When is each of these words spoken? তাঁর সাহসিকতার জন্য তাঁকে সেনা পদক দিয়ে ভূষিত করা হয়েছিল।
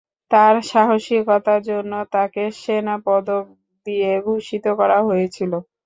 তাঁর 0.31 0.55
সাহসিকতার 0.69 1.61
জন্য 1.69 1.93
তাঁকে 2.13 2.43
সেনা 2.59 2.95
পদক 3.05 3.43
দিয়ে 3.85 4.11
ভূষিত 4.25 4.65
করা 4.79 4.97
হয়েছিল। 5.07 5.51